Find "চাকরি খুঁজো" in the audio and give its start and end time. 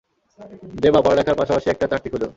1.87-2.27